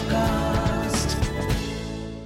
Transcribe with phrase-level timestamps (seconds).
[0.00, 1.14] Sochcast.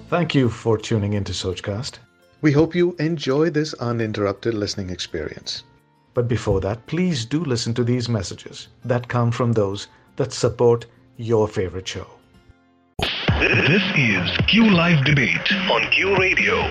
[0.09, 1.99] Thank you for tuning into Sochcast.
[2.41, 5.65] We hope you enjoy this uninterrupted listening experience.
[6.13, 10.87] But before that, please do listen to these messages that come from those that support
[11.17, 12.07] your favorite show.
[13.41, 16.71] This is Q Live Debate on Q Radio.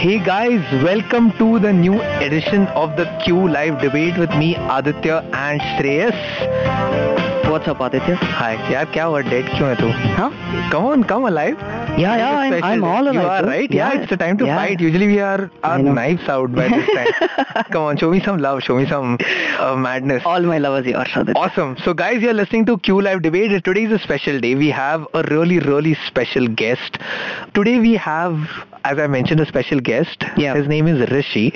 [0.00, 5.28] Hey guys, welcome to the new edition of the Q Live Debate with me, Aditya
[5.34, 7.19] and Shreyas.
[7.49, 8.15] What's up, Aditya?
[8.37, 9.89] Hi, यार क्या हुआ dead क्यों है तू?
[10.17, 10.29] Huh?
[10.71, 11.61] Come on, come alive.
[12.01, 12.87] Yeah, yeah, I'm, Special I'm day.
[12.93, 13.15] all alive.
[13.17, 13.51] You are bro.
[13.51, 13.75] right.
[13.77, 14.57] Yeah, it's the time to yeah.
[14.59, 14.81] fight.
[14.85, 15.93] Usually we are I our know.
[15.99, 17.63] knives out by this time.
[17.75, 18.61] come on, show me some love.
[18.67, 19.17] Show me some
[19.59, 20.23] uh, madness.
[20.25, 21.41] All my love is yours, Aditya.
[21.43, 21.77] Awesome.
[21.85, 23.55] So, guys, you're listening to Q Live Debate.
[23.69, 24.53] Today is a special day.
[24.55, 26.99] We have a really, really special guest.
[27.53, 28.37] Today, we have,
[28.83, 30.25] as I mentioned, a special guest.
[30.35, 30.55] Yeah.
[30.55, 31.47] His name is Rishi.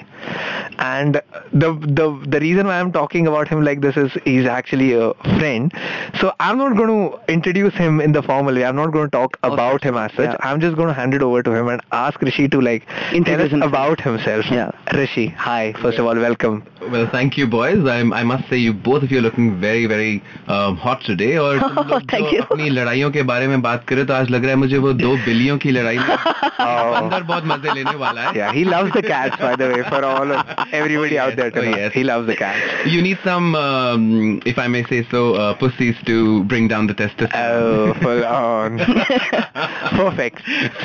[0.79, 4.93] And the, the the reason why I'm talking about him like this is he's actually
[4.93, 5.73] a friend.
[6.21, 8.65] So I'm not going to introduce him in the formal way.
[8.65, 10.29] I'm not going to talk about him as such.
[10.31, 10.37] Yeah.
[10.49, 13.13] I'm just going to hand it over to him and ask Rishi to like tell
[13.21, 13.71] Introduce us himself.
[13.73, 14.45] about himself.
[14.51, 14.71] Yeah.
[15.01, 15.73] Rishi, hi.
[15.81, 16.63] First of all, welcome.
[16.95, 17.85] Well, thank you, boys.
[17.85, 20.13] I, I must say, you both of you are looking very, very
[20.47, 21.33] um, hot today.
[21.45, 22.41] और तुम Oh, लोग thank जो you.
[22.47, 25.15] अपनी लड़ाइयों के बारे में बात करें तो आज लग रहा है मुझे वो दो
[25.25, 28.33] बिल्लियों की लड़ाई में अंदर बहुत मजे लेने वाला है.
[28.39, 30.45] Yeah, he loves the cats, by the way, for all of
[30.81, 31.77] everybody out there to Oh, know.
[31.77, 31.93] yes.
[31.93, 32.85] He loves the cats.
[32.95, 36.94] You need some, um, if I may say so, uh, pussies to bring down the
[36.94, 37.30] testosterone.
[37.34, 38.78] Oh, full on.
[39.96, 40.42] Perfect.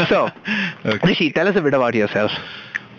[0.08, 0.30] So,
[0.86, 1.08] Okay.
[1.08, 2.32] Rishi, tell us a bit about yourself.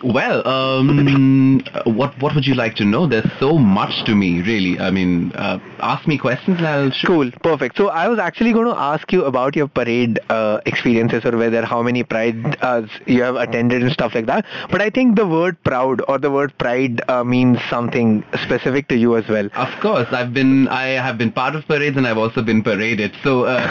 [0.03, 3.07] Well, um, what what would you like to know?
[3.07, 4.79] There's so much to me, really.
[4.81, 7.09] I mean, uh, ask me questions and I'll show.
[7.09, 7.77] Cool, perfect.
[7.77, 11.65] So I was actually going to ask you about your parade uh, experiences or whether
[11.65, 14.47] how many pride uh, you have attended and stuff like that.
[14.71, 18.97] But I think the word proud or the word pride uh, means something specific to
[18.97, 19.49] you as well.
[19.55, 23.15] Of course, I've been I have been part of parades and I've also been paraded.
[23.23, 23.69] So uh,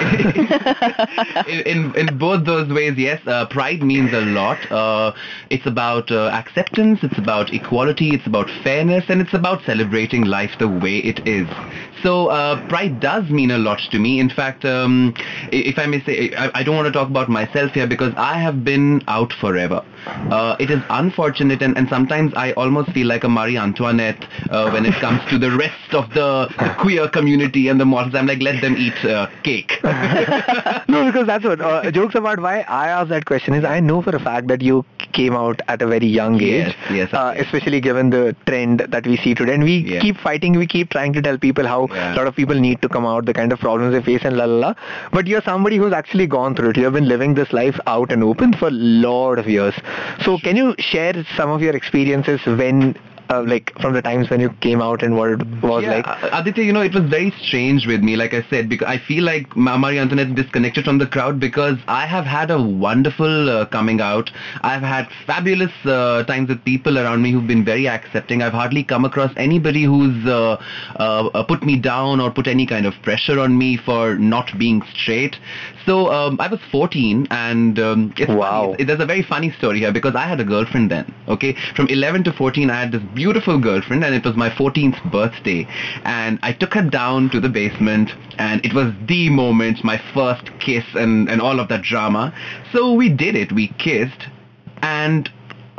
[1.48, 4.60] in, in both those ways, yes, uh, pride means a lot.
[4.72, 5.14] Uh,
[5.50, 10.52] it's about uh, acceptance, it's about equality, it's about fairness, and it's about celebrating life
[10.60, 11.48] the way it is.
[12.04, 14.20] So uh, pride does mean a lot to me.
[14.20, 15.14] In fact, um,
[15.52, 18.40] if I may say, I, I don't want to talk about myself here because I
[18.40, 19.84] have been out forever.
[20.06, 24.70] Uh, it is unfortunate, and, and sometimes I almost feel like a Marie Antoinette uh,
[24.72, 28.16] when it comes to the rest of the, the queer community and the models.
[28.16, 29.74] I'm like, let them eat uh, cake.
[29.84, 34.02] no, because that's what uh, jokes about why I asked that question is I know
[34.02, 37.34] for a fact that you came out at a very young Yes, age, yes, uh,
[37.38, 40.00] especially given the trend that we see today, and we Yeah.
[40.06, 42.14] keep fighting, we keep trying to tell people how Yeah.
[42.14, 44.38] a lot of people need to come out, the kind of problems they face, and
[44.38, 44.74] la la la.
[45.12, 46.78] But you're somebody who's actually gone through it.
[46.78, 48.78] You have been living this life out and open for a
[49.08, 49.74] lot of years.
[50.26, 52.96] So can you share some of your experiences when?
[53.32, 56.08] Uh, like from the times when you came out and what it was yeah, like
[56.08, 58.16] uh, Aditya, you know, it was very strange with me.
[58.16, 62.08] Like I said, because I feel like Marie Antoinette disconnected from the crowd because I
[62.08, 64.32] have had a wonderful uh, coming out.
[64.62, 68.42] I've had fabulous uh, times with people around me who've been very accepting.
[68.42, 70.58] I've hardly come across anybody who's uh,
[70.96, 74.58] uh, uh, put me down or put any kind of pressure on me for not
[74.58, 75.36] being straight.
[75.90, 78.74] So um, I was 14, and um, it's Wow.
[78.74, 78.84] funny.
[78.84, 81.12] There's a very funny story here because I had a girlfriend then.
[81.28, 85.04] Okay, from 11 to 14, I had this beautiful girlfriend, and it was my 14th
[85.12, 85.66] birthday.
[86.06, 90.52] And I took her down to the basement, and it was the moment, my first
[90.60, 92.32] kiss, and and all of that drama.
[92.72, 93.52] So we did it.
[93.52, 94.28] We kissed,
[94.84, 95.28] and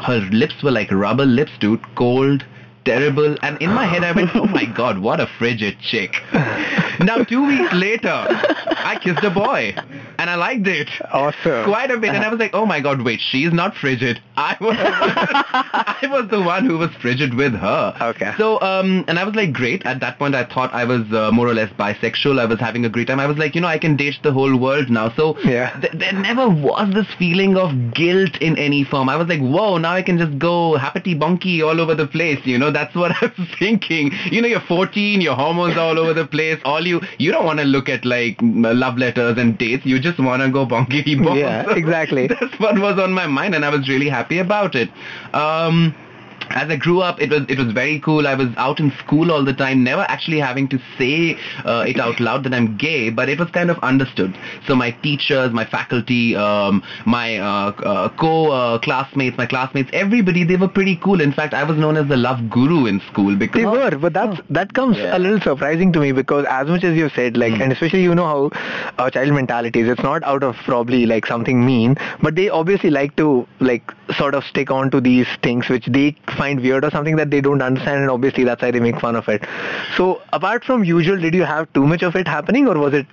[0.01, 2.45] her lips were like rubber lips, dude, cold.
[2.85, 6.17] Terrible, and in my head I went, "Oh my God, what a frigid chick!"
[7.01, 9.75] now two weeks later, I kissed a boy,
[10.19, 11.65] and I liked it awesome.
[11.65, 14.21] quite a bit and I was like oh my god wait she's not frigid.
[14.37, 17.95] I was the one, I was the one who was frigid with her.
[18.01, 18.33] Okay.
[18.39, 19.85] so um and I was like great.
[19.87, 22.39] At that point I thought I was uh, more or less bisexual.
[22.39, 23.21] I was having a great time.
[23.21, 25.11] I was like you know I can date the whole world now.
[25.15, 25.79] So Yeah.
[25.81, 29.09] th- there never was this feeling of guilt in any form.
[29.09, 32.41] I was like whoa now I can just go happy bonky all over the place.
[32.45, 34.13] You know that's what I was thinking.
[34.31, 37.33] You know you're 14 your hormones are all over the place all you you you
[37.33, 39.87] don't want to look at like love letters and dates.
[39.87, 42.27] You just want to go bonky bonk Yeah, exactly.
[42.35, 44.91] that's what was on my mind and I was really happy about it.
[45.47, 45.95] Um
[46.51, 48.27] as I grew up, it was it was very cool.
[48.27, 51.99] I was out in school all the time, never actually having to say uh, it
[51.99, 54.37] out loud that I'm gay, but it was kind of understood.
[54.67, 60.45] So my teachers, my faculty, um, my uh, uh, co uh, classmates, my classmates, everybody,
[60.45, 61.21] they were pretty cool.
[61.21, 64.13] In fact, I was known as the love guru in school because They were, but
[64.13, 65.17] that's that comes Yeah.
[65.17, 68.15] a little surprising to me because as much as you said, like, and especially you
[68.15, 68.51] know how
[68.99, 69.89] uh, child mentality is.
[69.89, 74.35] It's not out of probably like something mean, but they obviously like to like sort
[74.35, 77.63] of stick on to these things which they find weird or something that they don't
[77.69, 79.45] understand and obviously that's why they make fun of it.
[79.97, 83.07] So apart from usual, did you have too much of it happening or was it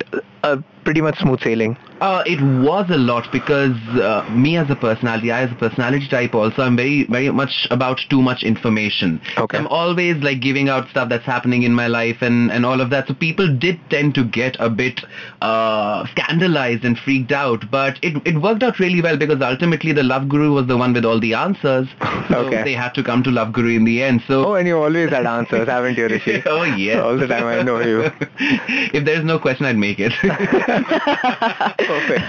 [0.44, 1.78] uh, pretty much smooth sailing?
[2.00, 6.08] Uh, it was a lot because uh, me as a personality, I as a personality
[6.08, 9.20] type also, I'm very, very much about too much information.
[9.36, 9.58] Okay.
[9.58, 12.92] I'm always like giving out stuff that's happening in my life and, and all of
[12.92, 13.08] that.
[13.08, 15.02] So people did tend to get a bit
[15.42, 17.64] uh, scandalized and freaked out.
[17.72, 20.94] But it, it worked out really well because ultimately the Love Guru was the one
[20.94, 21.88] with all the answers.
[22.28, 22.62] So Okay.
[22.64, 24.22] they had to come to Love Guru in the end.
[24.28, 26.44] So Oh, and you always had answers, haven't you, Rishi?
[26.46, 27.02] oh yes.
[27.02, 28.12] All the time I know you.
[28.94, 30.12] if there's no question, I'd make it.
[30.28, 32.26] Perfect.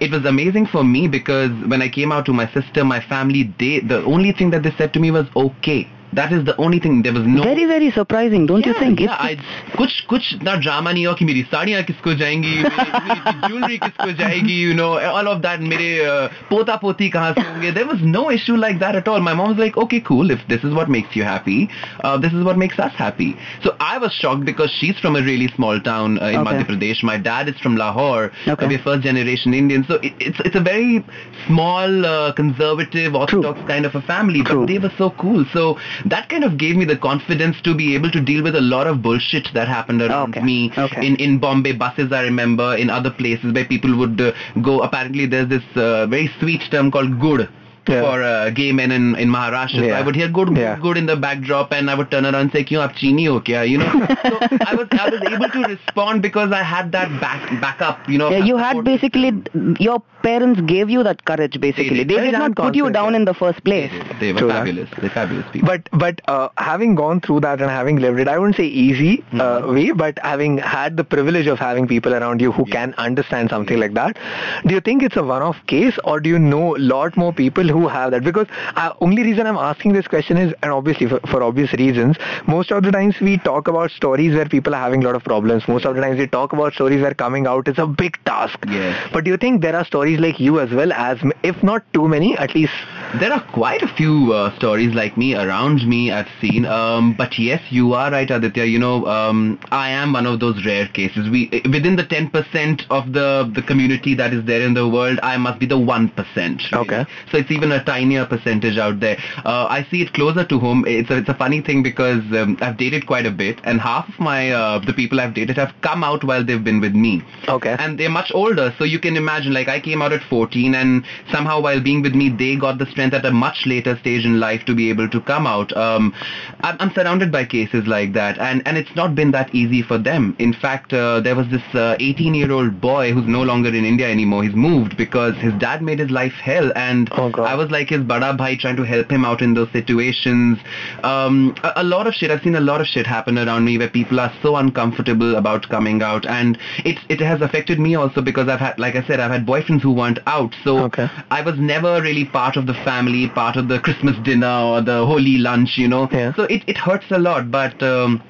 [0.00, 3.54] it was amazing for me because when I came out to my sister, my family,
[3.58, 6.79] they the only thing that they said to me was okay That is the only
[6.79, 7.01] thing.
[7.03, 7.43] There was no.
[7.43, 8.99] Very, very surprising, don't you Yeah, think?
[9.01, 13.77] yeah, It's- I, कुछ कुछ ना drama नहीं हो कि मेरी साड़ियाँ किसको जाएंगी ज्वेलरी
[13.85, 17.87] किसको जाएगी you know all of that मेरे uh, पोता पोती कहाँ से होंगे there
[17.89, 20.63] was no issue like that at all my mom was like okay cool if this
[20.69, 21.57] is what makes you happy
[22.05, 23.29] uh, this is what makes us happy
[23.65, 26.45] so I was shocked because she's from a really small town uh, in Okay.
[26.51, 28.67] Madhya Pradesh my dad is from Lahore Okay.
[28.73, 31.03] we're first generation Indian so it, it's it's a very
[31.47, 34.61] small uh, conservative orthodox kind of a family True.
[34.61, 35.67] but they were so cool so
[36.04, 38.86] that kind of gave me the confidence to be able to deal with a lot
[38.86, 40.40] of bullshit that happened around Okay.
[40.44, 41.06] me Okay.
[41.06, 44.32] in in Bombay buses I remember in other places where people would uh,
[44.62, 47.48] go apparently there's this uh, very sweet term called good
[47.88, 48.00] Yeah.
[48.02, 49.88] for uh, gay men in, in Maharashtra.
[49.88, 50.78] So I would hear good, good, Yeah.
[50.80, 53.40] good in the backdrop and I would turn around and say, "Kyun aap chini ho
[53.40, 53.90] kya?" You know.
[54.22, 58.08] so I was I was able to respond because I had that back backup.
[58.08, 58.30] You know.
[58.30, 59.32] Yeah, you had basically
[59.78, 61.58] your parents gave you that courage.
[61.60, 62.08] Basically, did.
[62.08, 63.16] they did not put you down yeah.
[63.20, 63.90] in the first place.
[64.20, 64.66] They were True that.
[64.66, 64.90] fabulous.
[65.00, 65.66] They're fabulous people.
[65.68, 69.24] But but uh, having gone through that and having lived it, I wouldn't say easy
[69.32, 69.74] uh, Mm-hmm.
[69.74, 73.78] way, but having had the privilege of having people around you who can understand something
[73.78, 74.18] like that,
[74.66, 77.68] do you think it's a one-off case, or do you know a lot more people
[77.70, 78.24] who have that?
[78.24, 78.46] Because
[78.76, 82.70] uh, only reason I'm asking this question is, and obviously for, for obvious reasons, most
[82.72, 85.66] of the times we talk about stories where people are having a lot of problems.
[85.68, 88.58] Most of the times we talk about stories where coming out is a big task.
[88.68, 89.10] Yes.
[89.12, 92.08] But do you think there are stories like you as well as, if not too
[92.08, 92.72] many, at least
[93.18, 96.64] There are quite a few uh, stories like me around me I've seen.
[96.64, 98.64] Um, but yes, you are right, Aditya.
[98.66, 101.28] You know, um, I am one of those rare cases.
[101.28, 105.36] We within the 10% of the the community that is there in the world, I
[105.38, 106.72] must be the 1%.
[106.72, 107.04] Okay.
[107.32, 109.18] So it's even a tinier percentage out there.
[109.44, 110.84] Uh, I see it closer to home.
[110.86, 114.08] It's a, it's a funny thing because um, I've dated quite a bit, and half
[114.08, 117.22] of my uh, the people I've dated have come out while they've been with me
[117.48, 117.74] Okay.
[117.78, 121.04] and they're much older so you can imagine like i came out at 14 and
[121.32, 124.38] somehow while being with me they got the strength at a much later stage in
[124.38, 125.74] life to be able to come out.
[125.76, 126.12] Um,
[126.60, 129.98] I'm, I'm surrounded by cases like that and and it's not been that easy for
[129.98, 130.36] them.
[130.38, 134.08] In fact uh, there was this 18 year old boy who's no longer in india
[134.10, 134.44] anymore.
[134.44, 138.00] He's moved because his dad made his life hell and Oh, i was like his
[138.00, 140.58] bada bhai trying to help him out in those situations.
[141.02, 142.30] Um, a, a lot of shit.
[142.30, 145.68] I've seen a lot of shit happen around me where people are so uncomfortable about
[145.68, 149.20] coming out and it it has affected me also because i've had like i said
[149.20, 150.54] i've had boyfriends who weren't out.
[150.64, 151.08] So Okay.
[151.30, 154.98] i was never really part of the family part of the christmas dinner or the
[155.10, 156.34] Holi lunch you know Yeah.
[156.34, 158.20] so it, it hurts a lot but um,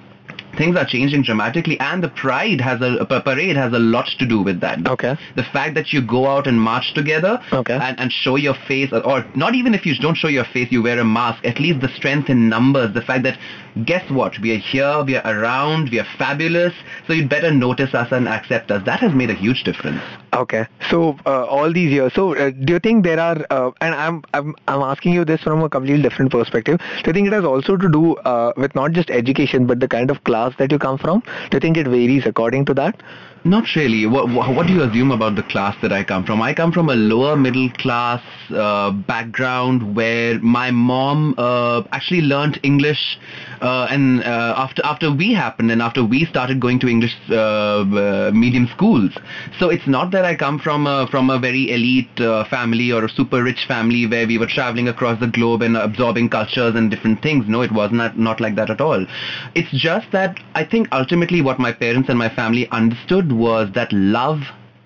[0.58, 4.26] things are changing dramatically and the pride has a, a parade has a lot to
[4.34, 5.12] do with that Okay.
[5.40, 7.78] the fact that you go out and march together Okay.
[7.86, 10.68] and, and show your face or, or not even if you don't show your face
[10.76, 13.38] you wear a mask at least the strength in numbers the fact that
[13.84, 16.74] guess what we are here we are around we are fabulous
[17.06, 20.02] so you'd better notice us and accept us that has made a huge difference
[20.32, 20.66] Okay.
[20.90, 24.22] So uh, all these years, so uh, do you think there are, uh, and I'm,
[24.32, 26.78] I'm I'm asking you this from a completely different perspective.
[26.78, 29.88] Do you think it has also to do uh, with not just education, but the
[29.88, 31.20] kind of class that you come from?
[31.50, 33.02] Do you think it varies according to that?
[33.44, 34.06] Not really.
[34.06, 36.42] What, what, do you assume about the class that I come from?
[36.42, 38.20] I come from a lower middle class
[38.50, 43.18] uh, background where my mom uh, actually learnt English,
[43.62, 47.34] uh, and uh, after after we happened and after we started going to English uh,
[47.34, 49.10] uh, medium schools.
[49.58, 52.10] So it's not that I come from a, from a very elite
[52.50, 56.28] family or a super rich family where we were traveling across the globe and absorbing
[56.28, 57.46] cultures and different things.
[57.48, 59.06] No, it was not not like that at all.
[59.54, 63.92] It's just that I think ultimately what my parents and my family understood was that
[63.92, 64.40] love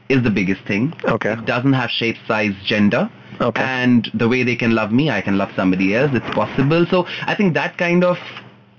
[0.08, 0.92] is the biggest thing.
[1.04, 1.32] Okay.
[1.32, 3.10] It doesn't have shape, size, gender.
[3.40, 3.62] Okay.
[3.62, 6.10] And the way they can love me, I can love somebody else.
[6.14, 6.86] It's possible.
[6.86, 8.18] So I think that kind of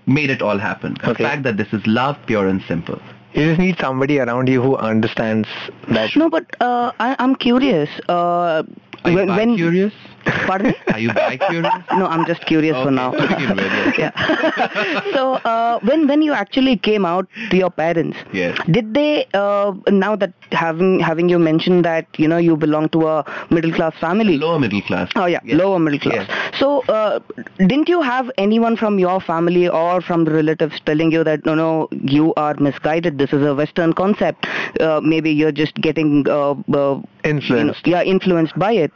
[0.05, 0.95] made it all happen.
[1.01, 1.23] The Okay.
[1.23, 3.01] fact that this is love, pure and simple.
[3.33, 5.49] You just need somebody around you who understands
[5.89, 6.15] that.
[6.15, 7.89] No, but uh, I, I'm curious.
[8.07, 8.63] Uh,
[9.03, 9.93] Are you when, when curious?
[10.25, 10.75] Pardon me?
[10.93, 11.73] Are you bi curious?
[11.93, 13.11] No, I'm just curious for Okay, now.
[13.11, 13.95] with, yes.
[13.97, 15.13] yeah.
[15.13, 18.57] so uh, when when you actually came out to your parents, Yes.
[18.71, 23.07] did they uh, now that having having you mentioned that you know you belong to
[23.07, 24.37] a middle class family?
[24.37, 25.09] Lower middle class.
[25.15, 25.57] Oh yeah, Yes.
[25.57, 26.27] lower middle class.
[26.27, 26.59] Yes.
[26.59, 27.19] So uh,
[27.57, 31.55] didn't you have anyone from your family or from the relatives telling you that no
[31.55, 33.17] no you are misguided?
[33.17, 34.47] This is a Western concept.
[34.79, 37.87] Uh, maybe you're just getting uh, uh, you know, Influenced.
[37.87, 38.91] yeah, influenced by it.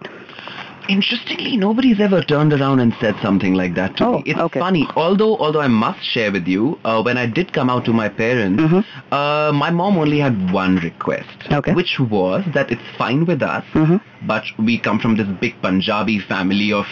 [0.89, 4.24] Interestingly, nobody's ever turned around and said something like that to Oh, me.
[4.25, 4.60] It's okay.
[4.60, 4.88] funny.
[4.96, 8.10] Although, although I must share with you, uh, when I did come out to my
[8.10, 8.84] parents, Mhm.
[9.12, 11.74] uh, my mom only had one request, Okay.
[11.74, 14.01] which was that it's fine with us, Mhm.
[14.24, 16.88] but we come from this big Punjabi family of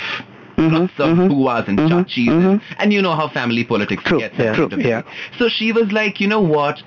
[0.60, 2.62] Mhm, lots of mhm, buas and mhm, chachis, mhm.
[2.80, 4.38] and you know how family politics True, gets.
[4.38, 5.02] yeah, true, yeah.
[5.40, 6.82] So she was like, you know what?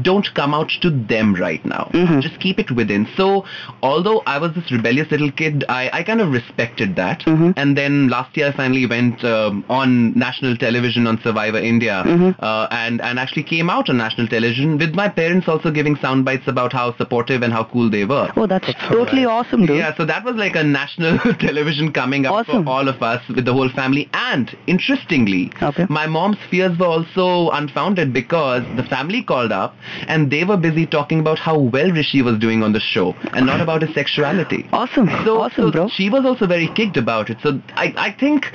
[0.00, 1.90] Don't come out to them right now.
[1.92, 2.22] Mhm.
[2.22, 3.06] Just keep it within.
[3.16, 3.44] So,
[3.82, 7.20] although I was this rebellious little kid, I, I kind of respected that.
[7.26, 7.52] Mhm.
[7.58, 12.34] And then last year I finally went um, on national television on Survivor India Mhm.
[12.40, 16.24] uh, and, and actually came out on national television with my parents also giving sound
[16.24, 18.30] bites about how supportive and how cool they were.
[18.36, 19.76] Oh, that's totally awesome, dude.
[19.76, 22.64] Yeah, so that was like a national television coming up Awesome.
[22.64, 24.08] for all of us with the whole family.
[24.14, 25.84] And interestingly, Okay.
[25.90, 29.76] my mom's fears were also unfounded because the family called up
[30.08, 33.46] and they were busy talking about how well Rishi was doing on the show and
[33.46, 34.68] not about his sexuality.
[34.72, 35.88] Awesome, So, awesome, so bro.
[35.88, 37.38] she was also very kicked about it.
[37.42, 38.46] So I, I think,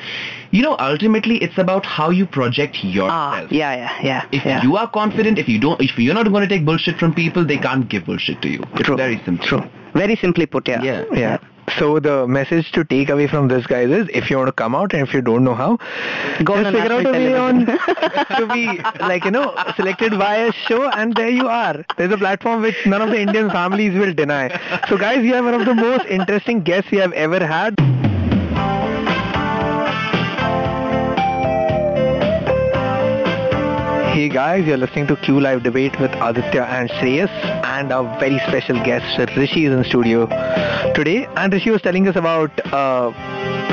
[0.52, 3.12] you know, ultimately it's about how you project yourself.
[3.12, 4.26] Ah, yeah, yeah, yeah.
[4.32, 4.64] If yeah.
[4.64, 7.46] you are confident, if you don't, if you're not going to take bullshit from people,
[7.46, 8.64] they can't give bullshit to you.
[8.74, 8.98] It's True.
[8.98, 9.46] very simple.
[9.46, 9.64] True.
[9.94, 10.82] Very simply put, yeah.
[10.84, 11.06] Yeah.
[11.14, 11.38] Yeah.
[11.78, 14.74] So the message to take away from this guys is if you want to come
[14.74, 15.78] out and if you don't know how,
[16.44, 17.66] Go just figure out a way on
[18.38, 21.84] to be like you know selected by a show and there you are.
[21.98, 24.50] There's a platform which none of the Indian families will deny.
[24.88, 27.76] So guys, we have one of the most interesting guests we have ever had.
[34.18, 37.30] Hey guys, you're listening to Q Live Debate with Aditya and Shreyas
[37.64, 40.26] and our very special guest Rishi is in studio
[40.96, 43.12] today and Rishi was telling us about uh,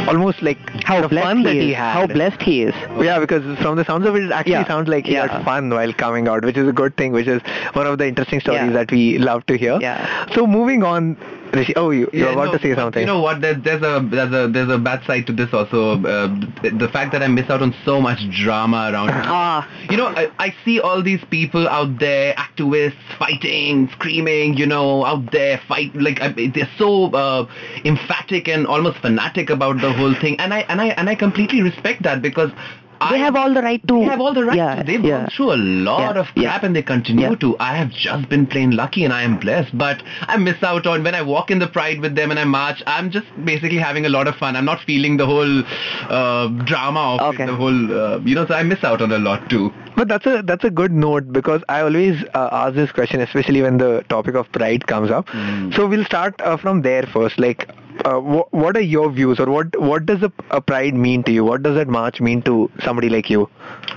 [0.06, 1.76] almost like How the blessed fun that he he is.
[1.78, 1.92] had.
[1.94, 2.74] How blessed he is.
[3.00, 4.66] Yeah, because from the sounds of it, it actually Yeah.
[4.66, 5.28] sounds like he Yeah.
[5.28, 7.40] had fun while coming out, which is a good thing, which is
[7.72, 8.70] one of the interesting stories Yeah.
[8.72, 9.78] that we love to hear.
[9.80, 10.26] Yeah.
[10.34, 11.16] So moving on,
[11.54, 13.00] Rishi, oh, you, you're Yeah, about no, to say something.
[13.00, 13.40] You know what?
[13.40, 15.92] There, there's a there's a there's a bad side to this also.
[16.02, 16.28] Uh,
[16.62, 19.10] the, the fact that I miss out on so much drama around.
[19.10, 19.68] Ah.
[19.90, 24.56] You know, I, I see all these people out there, activists fighting, screaming.
[24.56, 27.46] You know, out there fight like I, they're so uh,
[27.84, 31.62] emphatic and almost fanatic about the whole thing, and I and I and I completely
[31.62, 32.50] respect that because.
[33.00, 33.94] They I, have all the right to.
[33.98, 34.56] they have all the right.
[34.56, 34.84] Yeah, to.
[34.84, 35.20] They've yeah.
[35.22, 37.56] gone through a lot Yeah, of crap and they continue to.
[37.58, 39.76] I have just been plain lucky and I am blessed.
[39.76, 42.44] But I miss out on when I walk in the pride with them and I
[42.44, 42.82] march.
[42.86, 44.56] I'm just basically having a lot of fun.
[44.56, 45.62] I'm not feeling the whole
[46.08, 47.44] uh, drama of Okay.
[47.44, 48.46] it, the whole, uh, you know.
[48.46, 49.72] So I miss out on a lot too.
[49.96, 53.62] But that's a that's a good note because I always uh, ask this question, especially
[53.62, 55.26] when the topic of pride comes up.
[55.28, 55.74] Mm.
[55.74, 57.38] So we'll start uh, from there first.
[57.38, 57.68] Like,
[58.04, 61.32] uh, wh- what are your views, or what what does a, a pride mean to
[61.32, 61.44] you?
[61.44, 63.48] What does that march mean to somebody like you?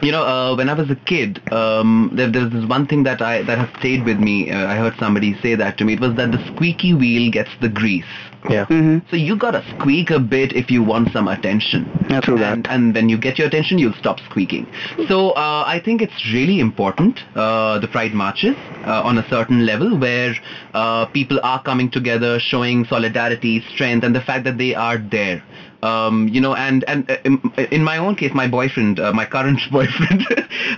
[0.01, 3.21] You know, uh, when I was a kid, um, there, there's this one thing that
[3.21, 4.51] I that has stayed with me.
[4.51, 5.93] Uh, I heard somebody say that to me.
[5.93, 8.05] It was that the squeaky wheel gets the grease.
[8.50, 8.66] Yeah.
[8.66, 9.01] Mhm.
[9.10, 11.89] So you gotta squeak a bit if you want some attention.
[12.10, 14.68] Yeah, true and, and when you get your attention, you'll stop squeaking.
[15.08, 19.66] So uh, I think it's really important, uh, the Pride marches, uh, on a certain
[19.66, 20.34] level where
[20.74, 25.44] uh, people are coming together, showing solidarity, strength, and the fact that they are there.
[25.84, 27.39] Um, you know, and and uh, in,
[27.72, 30.25] in my own case, my boyfriend, uh, my current boyfriend,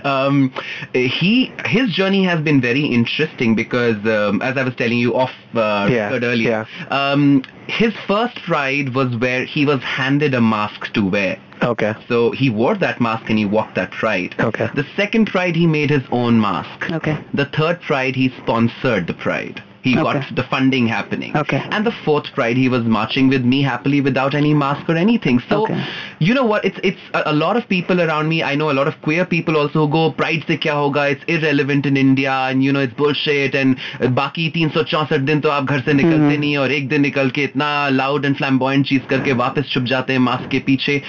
[0.04, 0.52] um,
[0.92, 5.32] he his journey has been very interesting because, um, as I was telling you off
[5.54, 10.92] uh, Yeah, record earlier, um, his first pride was where he was handed a mask
[10.92, 11.40] to wear.
[11.62, 11.94] Okay.
[12.08, 14.34] So he wore that mask and he walked that pride.
[14.40, 14.68] Okay.
[14.74, 16.90] The second pride, he made his own mask.
[16.90, 17.18] Okay.
[17.34, 19.62] The third pride, he sponsored the pride.
[19.82, 20.02] He okay.
[20.02, 21.34] got the funding happening.
[21.34, 21.62] Okay.
[21.70, 25.40] And the fourth pride, he was marching with me happily without any mask or anything.
[25.48, 25.82] So, okay.
[26.18, 26.64] you know what?
[26.64, 28.42] It's it's a, a, lot of people around me.
[28.42, 31.10] I know a lot of queer people also go, Pride se kya hoga?
[31.10, 33.54] It's irrelevant in India and, you know, it's bullshit.
[33.54, 36.42] And uh, baki 364 din to aap ghar se nikalte mm-hmm.
[36.42, 40.12] nahi aur ek din nikal ke itna loud and flamboyant cheez karke wapas chup jate
[40.16, 41.02] hain mask ke piche.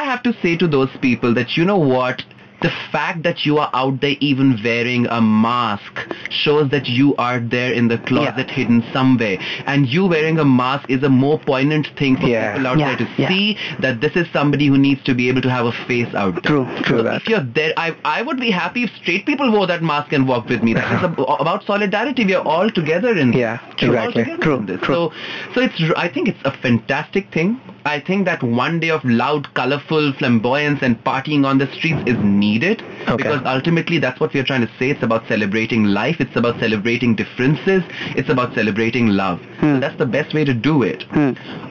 [0.00, 2.22] I have to say to those people that, you know what?
[2.60, 6.00] The fact that you are out there even wearing a mask
[6.30, 10.88] shows that you are there in the closet hidden somewhere and you wearing a mask
[10.90, 12.52] is a more poignant thing for Yeah.
[12.54, 13.28] people out Yeah, there to yeah.
[13.28, 16.34] see that this is somebody who needs to be able to have a face out
[16.34, 16.42] there.
[16.42, 17.22] True, true So that.
[17.22, 20.26] if you're there I, I would be happy if straight people wore that mask and
[20.26, 23.38] walked with me that is ab- about solidarity we are all together in this.
[23.40, 24.24] Yeah, exactly.
[24.40, 24.78] True, true.
[24.82, 25.12] so
[25.54, 29.53] so it's I think it's a fantastic thing I think that one day of loud,
[29.55, 33.17] colorful flamboyance and partying on the streets is needed Okay.
[33.17, 34.89] because ultimately that's what we are trying to say.
[34.91, 36.21] It's about celebrating life.
[36.21, 37.83] It's about celebrating differences.
[38.15, 39.41] It's about celebrating love.
[39.59, 41.03] So that's the best way to do it.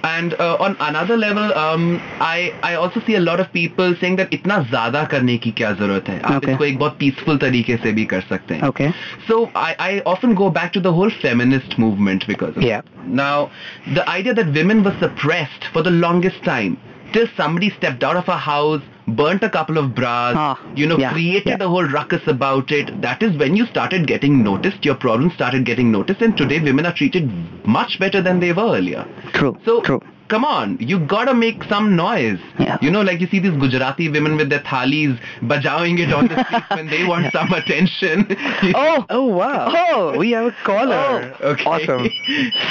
[0.05, 4.17] And uh, on another level, um, I I also see a lot of people saying
[4.17, 6.21] that इतना ज़्यादा करने की क्या ज़रूरत है?
[6.21, 6.53] आप Okay.
[6.53, 8.63] इसको एक बहुत peaceful तरीके से भी कर सकते हैं.
[8.69, 8.93] Okay.
[9.29, 12.83] So I, I often go back to the whole feminist movement because of Yeah.
[13.23, 13.51] Now,
[13.95, 16.78] the idea that women were suppressed for the longest time
[17.14, 20.98] till somebody stepped out of a house, burnt a couple of bras, Ah, you know,
[20.98, 21.66] yeah, created yeah.
[21.66, 23.02] a whole ruckus about it.
[23.02, 26.86] That is when you started getting noticed, your problems started getting noticed, and today women
[26.86, 27.32] are treated
[27.66, 29.06] much better than they were earlier.
[29.34, 29.58] True.
[29.64, 30.02] So, True.
[30.28, 32.40] come on, you gotta make some noise.
[32.60, 32.78] Yeah.
[32.82, 36.44] You know, like you see these Gujarati women with their thalis bajawing it on the
[36.44, 38.28] streets when they want some attention.
[38.76, 39.06] Oh.
[39.10, 39.72] Oh wow.
[39.74, 40.18] Oh.
[40.18, 41.34] we have a caller.
[41.42, 41.64] Oh, okay.
[41.64, 42.10] Awesome.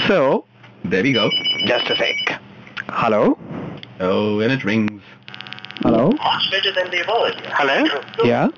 [0.06, 0.44] So,
[0.84, 1.30] there we go.
[1.66, 2.42] just a sec.
[2.88, 3.38] Hello.
[4.00, 5.02] Oh, and it rings.
[5.82, 6.12] Hello.
[6.50, 7.02] Better than the
[7.48, 7.84] Hello?
[8.24, 8.48] Yeah.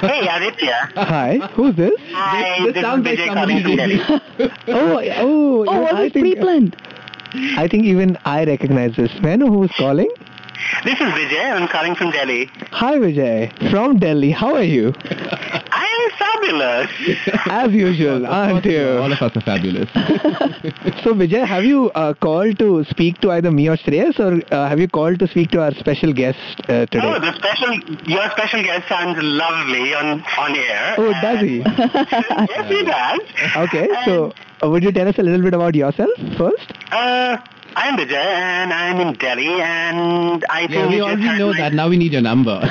[0.00, 0.90] Hey, Aditya.
[0.96, 1.38] Hi.
[1.54, 1.92] Who's this?
[2.12, 4.50] Hi, this this, sounds is like Vijay somebody calling Delhi.
[4.68, 5.64] Oh, oh.
[5.68, 6.76] Oh, was I it think, pre-planned?
[7.56, 9.10] I think even I recognize this.
[9.20, 10.10] May I know who's calling?
[10.84, 11.52] This is Vijay.
[11.52, 12.46] I'm calling from Delhi.
[12.70, 13.70] Hi, Vijay.
[13.70, 14.30] From Delhi.
[14.30, 14.92] How are you?
[15.92, 16.90] I'm fabulous.
[17.50, 18.88] As usual, aren't you?
[18.98, 19.88] All of us are fabulous.
[21.02, 24.68] So, Vijay, have you uh, called to speak to either me or Shreyas, or uh,
[24.68, 27.00] have you called to speak to our special guest uh, today?
[27.02, 27.74] Oh, the special,
[28.08, 30.94] your special guest sounds lovely on on air.
[30.98, 31.56] Oh, does he?
[31.66, 33.20] yes, he does.
[33.68, 34.32] Okay, so
[34.62, 36.72] uh, would you tell us a little bit about yourself first?
[36.92, 37.36] Uh,
[37.82, 41.58] I'm Vijay, and I'm in Delhi, and I think yeah, we you already know my-
[41.58, 41.72] that.
[41.74, 42.60] Now we need your number.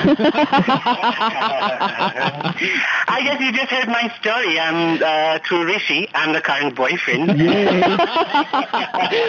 [3.14, 4.58] I guess you just heard my story.
[4.58, 6.08] I'm uh, through Rishi.
[6.14, 7.30] I'm the current boyfriend.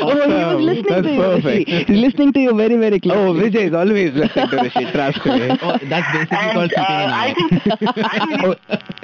[0.06, 1.20] Oh, he was listening That's to you.
[1.22, 1.70] perfect.
[1.70, 1.84] Rishi.
[1.86, 3.22] He's listening to you very, very closely.
[3.22, 3.50] Oh, closely.
[3.52, 5.58] Vijay is always listening to Rishi, trust me.
[5.62, 7.52] oh, that's basically And called uh, keeping an I think,
[7.98, 8.56] I think Oh,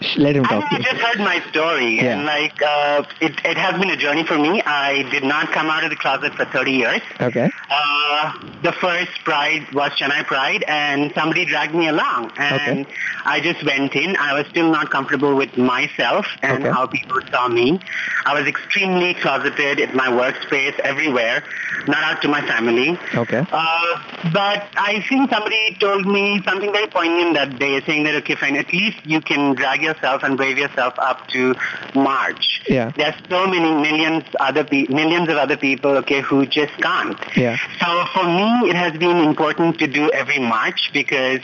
[0.02, 0.70] sh- let him I talk.
[0.70, 2.16] think you just heard my story, Yeah.
[2.16, 4.62] and like uh, it, it has been a journey for me.
[4.64, 7.02] I did not come out of the closet for 30 years.
[7.30, 7.50] Okay.
[7.70, 8.32] Uh,
[8.64, 12.94] the first Pride was Chennai Pride, and somebody dragged me along, and Okay.
[13.26, 14.16] I just went in.
[14.18, 16.74] I was still not comfortable with myself and Okay.
[16.76, 17.68] how people saw me.
[18.26, 21.44] I was extremely closeted in my workspace, everywhere,
[21.88, 22.90] not out to my family.
[23.24, 23.44] Okay.
[23.52, 23.94] Uh,
[24.34, 24.60] but
[24.92, 28.72] I think somebody told me something very poignant that day, saying that, okay, fine, at
[28.74, 31.56] least you can drag yourself and brave yourself up to
[31.96, 32.62] March.
[32.68, 32.92] Yeah.
[32.98, 37.18] There's so many millions other pe- millions of other people, okay, who just can't.
[37.38, 37.58] Yeah.
[37.80, 41.40] So for me, it has been important to do every March because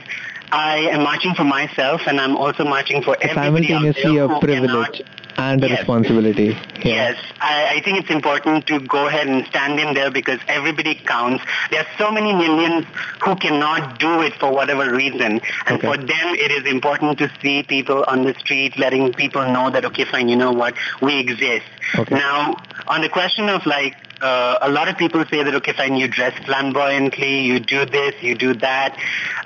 [0.52, 5.02] I am marching for myself and I'm also marching for everybody Simultaneously a privilege
[5.38, 5.78] and a Yes.
[5.80, 6.44] responsibility.
[6.78, 6.84] Yeah.
[6.84, 10.94] Yes, I, I think it's important to go ahead and stand in there because everybody
[10.94, 11.44] counts.
[11.70, 12.86] There are so many millions
[13.22, 15.40] who cannot do it for whatever reason.
[15.66, 15.86] And Okay.
[15.88, 19.84] for them, it is important to see people on the street letting people know that,
[19.86, 21.66] okay, fine, you know what, we exist.
[21.98, 22.14] Okay.
[22.14, 25.96] Now, on the question of like, uh, a lot of people say that, okay, fine,
[25.96, 28.98] you dress flamboyantly, you do this, you do that.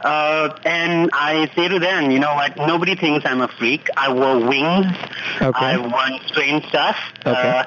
[0.03, 3.89] Uh, and I say to them, you know what, nobody thinks I'm a freak.
[3.97, 4.87] I wore wings.
[5.41, 5.59] Okay.
[5.59, 6.97] I won strange stuff.
[7.27, 7.33] Okay.
[7.33, 7.65] Uh,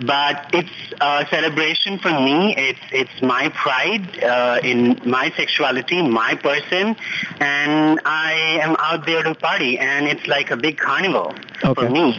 [0.00, 2.54] but it's a celebration for me.
[2.56, 6.94] It's it's my pride uh, in my sexuality, my person,
[7.40, 11.34] and I am out there to party, and it's like a big carnival
[11.64, 11.74] Okay.
[11.74, 12.16] for me.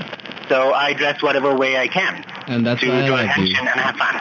[0.49, 3.43] So I dress whatever way I can And that's to why I draw like you.
[3.43, 4.15] attention and have fun.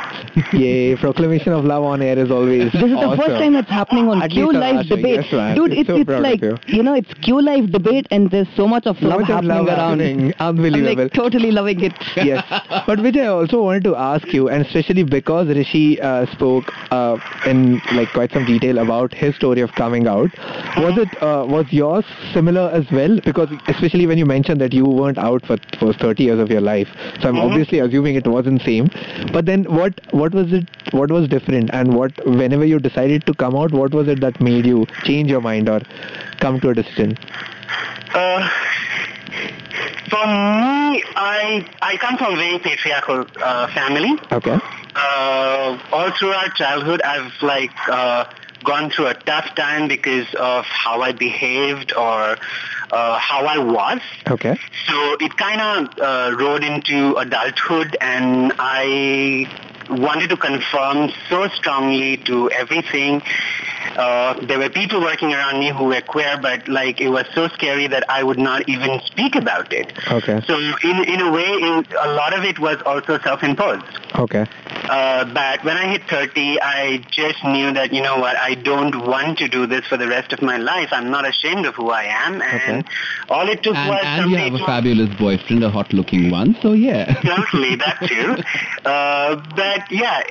[0.60, 3.10] Yay, proclamation of love on air is always This is awesome.
[3.10, 4.84] the first time it's happening on At Q least on Live our.
[4.84, 5.20] Debate.
[5.24, 5.56] Yes, man.
[5.56, 6.56] Dude, it's, So it's like, you.
[6.66, 9.34] you know, it's Q Live Debate and there's so much of So love much of
[9.36, 10.00] happening love around.
[10.00, 10.34] happening.
[10.38, 11.04] I'm Unbelievable.
[11.04, 11.94] like totally loving it.
[12.16, 12.44] yes.
[12.86, 17.16] But Vijay, I also wanted to ask you, and especially because Rishi uh, spoke uh,
[17.46, 20.30] in like quite some detail about his story of coming out,
[20.76, 23.18] was it uh, was yours similar as well?
[23.24, 26.60] Because especially when you mentioned that you weren't out for for 30 years of your
[26.60, 26.88] life,
[27.20, 28.90] so I'm obviously assuming it wasn't same.
[29.33, 30.68] But then what what was it?
[30.92, 31.70] What was different?
[31.72, 35.31] And what whenever you decided to come out, what was it that made you change
[35.31, 35.81] your mind or
[36.40, 37.16] come to a decision?
[38.14, 38.48] Uh,
[40.11, 44.12] for me, I I come from a very patriarchal uh, family.
[44.33, 44.59] Okay.
[44.96, 48.24] uh, all through our childhood, I've like uh,
[48.64, 52.37] gone through a tough time because of how I behaved or
[52.90, 54.01] uh, how I was.
[54.29, 54.59] Okay.
[54.87, 59.47] So it kind of uh, rode into adulthood, and I
[59.90, 63.23] wanted to conform so strongly to everything.
[63.97, 67.49] Uh, there were people working around me who were queer, but like it was so
[67.49, 69.92] scary that I would not even speak about it.
[70.11, 70.40] Okay.
[70.47, 73.85] So in in a way, in, a lot of it was also self-imposed.
[74.14, 74.47] Okay.
[74.88, 79.06] Uh, but when I hit 30, I just knew that, you know what, I don't
[79.06, 80.88] want to do this for the rest of my life.
[80.92, 82.42] I'm not ashamed of who I am.
[82.42, 82.88] And Okay.
[83.30, 86.56] all it took And, was and you have a fabulous boyfriend, a hot-looking one.
[86.62, 87.14] So yeah.
[87.24, 88.36] totally that too
[88.88, 90.22] uh, but yeah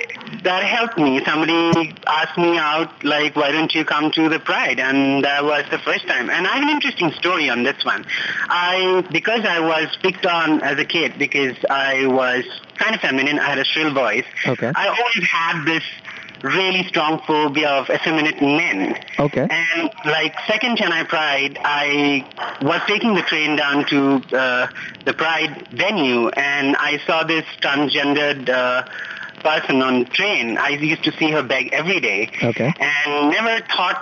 [0.43, 4.79] that helped me somebody asked me out like why don't you come to the pride
[4.79, 8.05] and that was the first time and i have an interesting story on this one
[8.49, 12.43] i because i was picked on as a kid because i was
[12.77, 14.71] kind of feminine i had a shrill voice Okay.
[14.75, 15.83] i always had this
[16.43, 19.47] really strong phobia of effeminate men Okay.
[19.49, 22.23] and like second Chennai Pride, I
[22.61, 24.67] was taking the train down to uh,
[25.05, 28.83] the Pride venue, and I saw this transgendered uh,
[29.41, 30.59] person on train.
[30.59, 32.71] I used to see her beg every day, Okay.
[32.79, 33.99] and never thought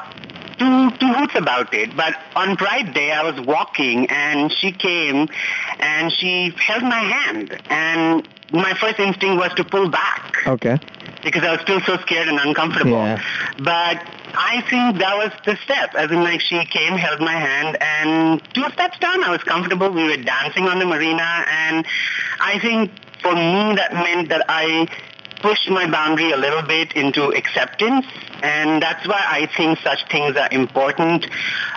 [0.58, 1.96] two two hoots about it.
[1.96, 5.28] But on Pride Day, I was walking, and she came,
[5.80, 10.78] and she held my hand, and my first instinct was to pull back Okay.
[11.24, 12.92] because I was still so scared and uncomfortable.
[12.92, 13.22] Yeah.
[13.58, 14.00] But
[14.38, 15.96] I think that was the step.
[15.96, 19.90] As in, like, she came, held my hand, and two steps down, I was comfortable.
[19.90, 21.86] We were dancing on the marina, and
[22.40, 22.92] I think
[23.22, 24.88] for me, that meant that I
[25.46, 28.04] pushed my boundary a little bit into acceptance,
[28.42, 31.28] and that's why I think such things are important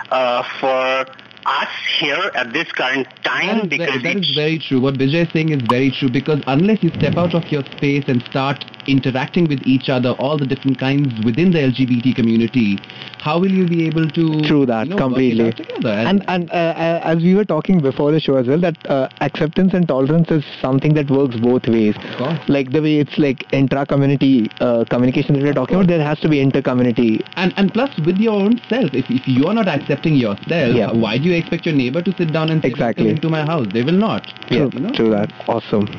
[0.09, 1.05] uh, for
[1.45, 4.81] us here at this current time That is, because that it's- very true.
[4.81, 8.05] What Vijay is saying is very true because unless you step out of your space
[8.07, 12.77] and start interacting with each other, all the different kinds within the LGBT community,
[13.19, 15.47] how will you be able to True that you know, work it completely.
[15.47, 15.89] out together?
[15.89, 19.09] And and uh, uh, as we were talking before the show as well, that uh,
[19.21, 21.95] acceptance and tolerance is something that works both ways.
[22.17, 22.39] course.
[22.47, 26.29] Like the way it's like intra-community uh, communication that we're talking about, there has to
[26.29, 27.21] be inter-community.
[27.35, 30.91] And and plus with your own self, if if you're not accepting yourself, Yeah.
[30.91, 33.09] why do you expect your neighbor to sit down and say, Exactly.
[33.09, 33.67] Into my house?
[33.73, 34.23] They will not.
[34.49, 34.91] Yeah, You know?
[34.93, 35.31] true that.
[35.47, 35.87] Awesome.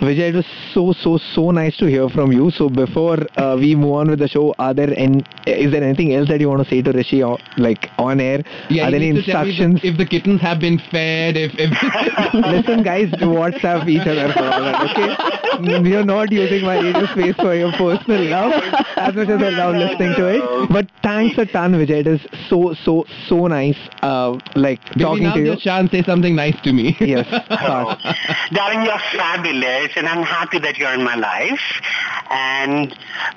[0.00, 2.50] Vijay, it was so so so nice to hear from you.
[2.50, 6.14] So before uh, we move on with the show, are there any, is there anything
[6.14, 8.42] else that you want to say to Rishi, on, like on air?
[8.70, 9.80] Yeah, are there any need to tell me instructions?
[9.82, 11.70] If, if the kittens have been fed, if, if
[12.34, 15.82] Listen, guys, WhatsApp each other for all that, okay?
[15.82, 18.52] We are not using my radio space for your personal love
[18.96, 20.68] as much as I love listening to it.
[20.70, 22.00] But thanks a ton, Vijay.
[22.00, 25.46] It is so, so, so nice, uh, like Baby, talking now's to you.
[25.46, 26.96] your chance, say something nice to me.
[27.00, 27.26] Yes,
[28.52, 31.60] darling, you're fabulous, and I'm happy that you're in my life.
[32.30, 32.94] And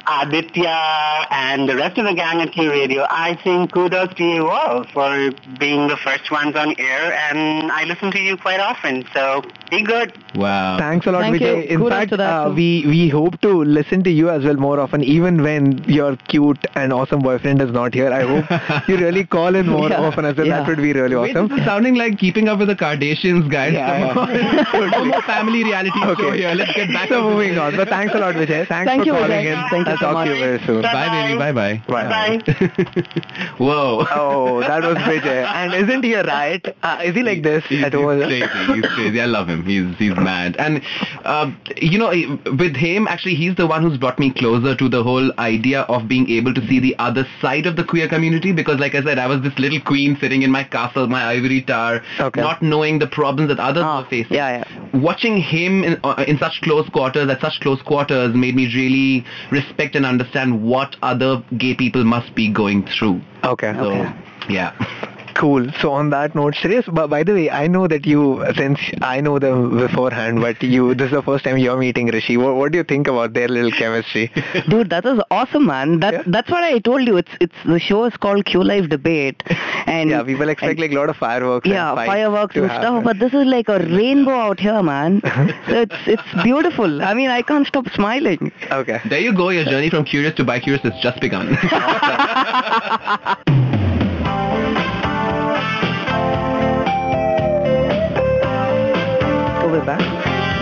[0.07, 4.49] Aditya and the rest of the gang at Q Radio, I think kudos to you
[4.49, 9.05] all for being the first ones on air, and I listen to you quite often.
[9.13, 10.13] So be good.
[10.35, 10.77] Wow.
[10.77, 11.57] Thanks a lot, Thank Vijay.
[11.57, 11.61] you.
[11.63, 14.55] In Kudos fact, to that uh, we we hope to listen to you as well
[14.55, 18.11] more often, even when your cute and awesome boyfriend is not here.
[18.11, 20.47] I hope you really call in more Yeah, often as well.
[20.47, 20.59] yeah.
[20.59, 21.47] That would be really Wait, awesome.
[21.49, 23.73] this is sounding like keeping up with the Kardashians, guys.
[23.73, 24.65] Yeah, Come yeah.
[24.73, 24.91] on.
[24.91, 26.37] no more family reality show Okay.
[26.37, 26.53] here.
[26.53, 27.75] Let's get back So to moving on.
[27.75, 28.60] But thanks a lot, Vijay.
[28.67, 29.63] Thanks Thank for you, calling Vijay.
[29.63, 29.69] in.
[29.69, 30.81] Thank you I'll so talk to you very soon.
[30.81, 31.37] Bye, baby.
[31.39, 31.83] Bye, bye.
[31.87, 33.11] Bye.
[33.57, 34.05] Whoa.
[34.11, 35.45] Oh, that was Vijay.
[35.45, 36.75] And isn't he a riot?
[36.83, 38.73] Uh, is he like this He's, at he's crazy.
[38.73, 39.21] He's crazy.
[39.21, 39.65] I love him.
[39.65, 40.55] He's he's mad.
[40.57, 40.81] And
[41.25, 42.09] uh, you know,
[42.57, 46.07] with him, actually, he's the one who's brought me closer to the whole idea of
[46.07, 48.51] being able to see the other side of the queer community.
[48.51, 51.61] Because, like I said, I was this little queen sitting in my castle, my ivory
[51.61, 52.41] tower, Okay.
[52.41, 54.35] not knowing the problems that others Ah, were facing.
[54.35, 54.99] yeah, yeah.
[54.99, 59.25] Watching him in, uh, in such close quarters, at such close quarters, made me really
[59.51, 63.21] respect and understand what other gay people must be going through.
[63.43, 63.73] Okay.
[63.73, 64.13] So, Okay.
[64.49, 65.07] yeah.
[65.35, 65.67] Cool.
[65.81, 69.21] So on that note, Shreyas, but by the way, I know that you, since I
[69.21, 72.37] know them beforehand, but you, this is the first time you're meeting Rishi.
[72.37, 74.31] What, what do you think about their little chemistry?
[74.69, 75.99] Dude, that was awesome, man.
[75.99, 76.23] That Yeah.
[76.27, 77.17] that's what I told you.
[77.17, 79.41] It's it's the show is called Q Live Debate,
[79.87, 81.67] and yeah, people expect and- like a lot of fireworks.
[81.67, 82.87] yeah and fireworks to and happen.
[82.87, 85.21] stuff, but this is like a rainbow out here, man.
[85.67, 87.01] so it's it's beautiful.
[87.01, 88.51] I mean, I can't stop smiling.
[88.71, 88.99] Okay.
[89.09, 89.49] There you go.
[89.49, 91.57] Your journey from curious to bi curious has just begun.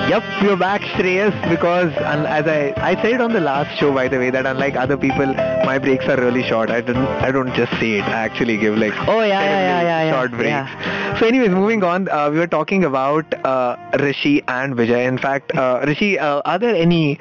[0.10, 3.94] Yep, we're back, Shreyas, because un- as I I said it on the last show,
[3.94, 5.28] by the way, that unlike other people,
[5.70, 6.72] my breaks are really short.
[6.72, 8.06] I don't I don't just say it.
[8.06, 10.48] I actually give like Oh, yeah, yeah, yeah, yeah, yeah, short breaks.
[10.48, 11.20] yeah.
[11.20, 15.06] So, anyways, moving on, uh, we were talking about uh, Rishi and Vijay.
[15.08, 17.20] In fact, uh, Rishi, uh, are there any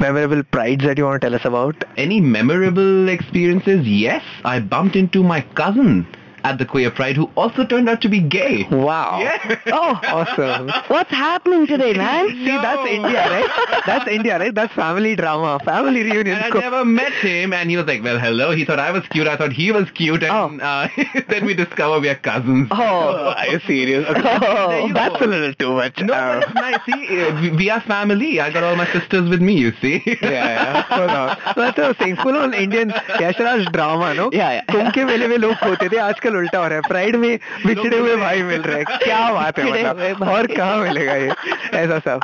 [0.00, 1.84] memorable prides that you want to tell us about?
[1.96, 3.86] Any memorable experiences?
[3.86, 6.06] Yes, I bumped into my cousin
[6.45, 8.67] at the queer pride who also turned out to be gay.
[8.69, 9.19] Wow.
[9.21, 9.59] Yeah.
[9.67, 10.67] Oh, awesome.
[10.89, 12.27] What's happening today, man?
[12.31, 13.81] See, that's India, right?
[13.85, 14.53] That's India, right?
[14.53, 16.35] That's family drama, family reunion.
[16.37, 19.03] And I never met him, and he was like, "Well, hello." He thought I was
[19.07, 19.25] cute.
[19.25, 20.65] I thought he was cute, and Oh.
[20.71, 20.87] uh,
[21.29, 22.67] then we discover we are cousins.
[22.71, 24.05] Oh, Are you serious?
[24.09, 25.25] Oh, you that's go.
[25.25, 25.97] a little too much.
[26.01, 26.81] No, Uh, but it's nice.
[26.89, 28.41] See, uh, we- we are family.
[28.41, 29.53] I got all my sisters with me.
[29.63, 29.95] You see.
[30.05, 30.83] yeah, yeah.
[30.97, 31.25] So now,
[31.55, 32.17] so that's what I was saying.
[32.17, 32.89] Full on Indian
[33.23, 34.29] Yashraj drama, no?
[34.33, 34.65] Yeah, yeah.
[34.75, 37.97] कुंभ के मेले में लोग खोते थे आजकल उल्टा हो रहा है प्राइड में बिछड़े
[37.97, 41.13] हुए भाई मिल रहे हैं क्या बात है बिछड़े हुए मतलब भाई। और कहाँ मिलेगा
[41.15, 41.31] ये
[41.79, 42.21] ऐसा सब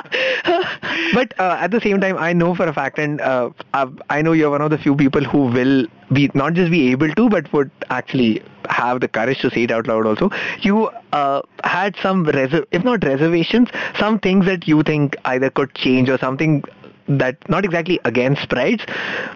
[1.14, 4.22] but uh, at the same time I know for a fact and uh, I've- I
[4.22, 5.86] know you're one of the few people who will
[6.18, 9.70] be not just be able to but would actually have the courage to say it
[9.70, 10.30] out loud also
[10.60, 15.74] you uh, had some reser- if not reservations some things that you think either could
[15.74, 16.62] change or something
[17.08, 18.84] that not exactly against prides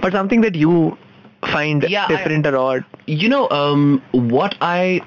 [0.01, 0.97] but something that you
[1.53, 5.01] find Yeah, I- different or odd you know um, what I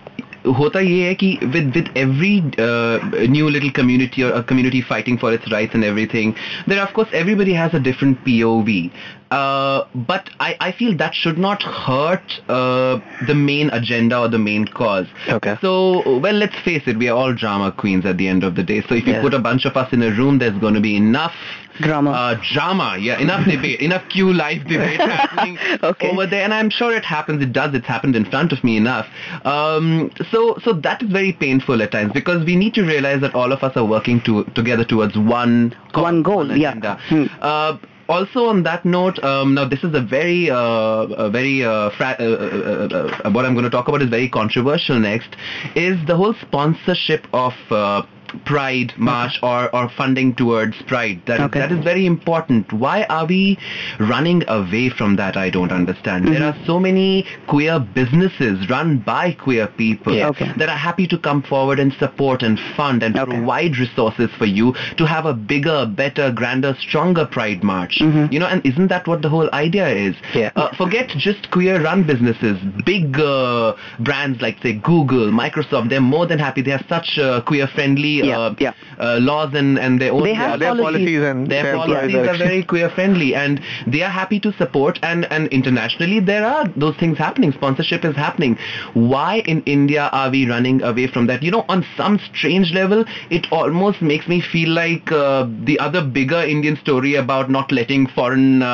[0.46, 2.36] होता ये है कि with with every
[2.66, 6.36] uh, new little community or a community fighting for its rights and everything
[6.68, 8.92] there of course everybody has a different POV
[9.32, 14.38] uh, but I, I feel that should not hurt uh, the main agenda or the
[14.38, 15.58] main cause Okay.
[15.60, 18.64] so well let's face it we are all drama queens at the end of the
[18.64, 19.22] day so if you Yeah.
[19.22, 21.36] put a bunch of us in a room there's going to be enough
[21.81, 22.11] Drama.
[22.11, 26.11] uh, drama yeah enough debate enough Q live debate happening Okay.
[26.11, 28.77] over there and I'm sure it happens it does it's happened in front of me
[28.77, 29.07] enough
[29.45, 33.35] um, so so that is very painful at times because we need to realize that
[33.35, 36.71] all of us are working to, together towards one One goal, yeah.
[36.71, 36.99] agenda.
[37.09, 37.25] Hmm.
[37.41, 37.77] Uh,
[38.09, 42.17] also on that note, um, now this is a very, uh, a very, uh, fra-
[42.19, 45.37] uh, uh, uh, uh, what I'm going to talk about is very controversial next,
[45.77, 48.03] is the whole sponsorship of uh,
[48.45, 51.21] Pride March or, or funding towards Pride.
[51.27, 51.59] That is- Okay.
[51.61, 52.73] that is very important.
[52.73, 53.59] Why are we
[53.99, 55.37] running away from that?
[55.37, 56.27] I don't understand.
[56.29, 60.29] There are so many queer businesses run by queer people Yeah.
[60.29, 60.51] Okay.
[60.57, 63.31] that are happy to come forward and support and fund and Okay.
[63.37, 68.01] provide resources for you to have a bigger, better, grander, stronger Pride March.
[68.01, 70.15] You know, and isn't that what the whole idea is?
[70.35, 70.51] Yeah.
[70.57, 72.59] Uh, forget just queer-run businesses.
[72.85, 76.63] Big uh, brands like say Google, Microsoft, they're more than happy.
[76.63, 78.73] They have such uh, queer-friendly Yeah, uh, yeah.
[78.99, 80.93] Uh, laws and and their own They have yeah, their policies.
[80.93, 85.27] policies and their policies are very queer friendly and they are happy to support and
[85.31, 88.57] and internationally there are those things happening sponsorship is happening
[88.95, 93.05] why in india are we running away from that you know on some strange level
[93.31, 98.07] it almost makes me feel like uh, the other bigger indian story about not letting
[98.19, 98.69] foreign uh,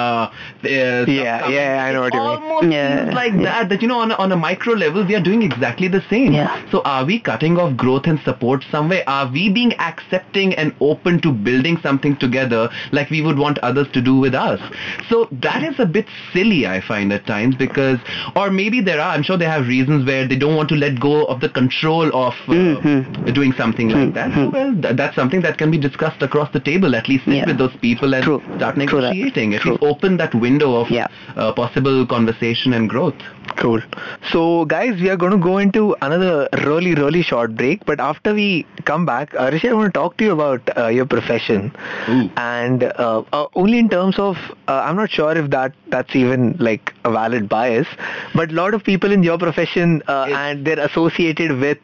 [0.64, 1.84] uh, Yeah, come yeah.
[1.86, 2.28] I know what you mean.
[2.28, 3.42] almost Yeah, like yeah.
[3.48, 6.02] that that you know on a, on a micro level we are doing exactly the
[6.10, 6.54] same Yeah.
[6.72, 11.20] so are we cutting off growth and support somewhere are we being accepting and open
[11.20, 14.58] to building something together like we would want others to do with us
[15.08, 17.98] so that is a bit silly i find at times because
[18.34, 20.98] or maybe there are i'm sure they have reasons where they don't want to let
[20.98, 23.32] go of the control of uh, Mm-hmm.
[23.38, 26.60] doing something like that so, well th- that's something that can be discussed across the
[26.60, 27.46] table at least sit Yeah.
[27.46, 28.40] with those people and True.
[28.56, 29.72] start negotiating at True.
[29.72, 31.08] least open that window of Yeah.
[31.36, 33.14] uh, possible conversation and growth
[33.56, 33.80] Cool.
[34.30, 37.84] So, guys, we are going to go into another really, really short break.
[37.86, 40.86] But after we come back, uh, Rishi, I want to talk to you about uh,
[40.88, 41.72] your profession,
[42.08, 42.30] Ooh.
[42.36, 44.36] and uh, uh, only in terms of
[44.68, 47.88] uh, I'm not sure if that that's even like a valid bias,
[48.34, 51.78] but a lot of people in your profession uh, and they're associated with.